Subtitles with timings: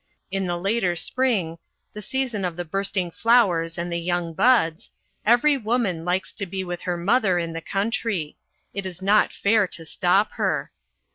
[0.31, 1.59] In the later spring,
[1.93, 4.89] the season of the bursting flowers and the young buds,
[5.27, 8.35] every woman likes to be with her mother in the country.
[8.73, 10.71] It is not fair to stop her.